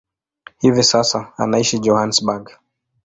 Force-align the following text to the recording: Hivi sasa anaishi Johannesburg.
Hivi 0.61 0.83
sasa 0.83 1.33
anaishi 1.37 1.79
Johannesburg. 1.85 2.59